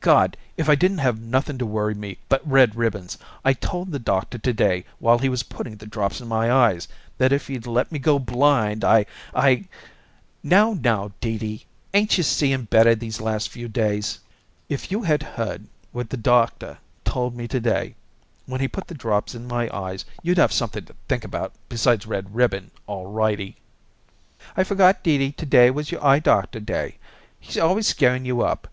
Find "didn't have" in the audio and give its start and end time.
0.74-1.18